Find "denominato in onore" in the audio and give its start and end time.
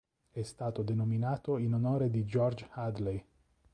0.81-2.09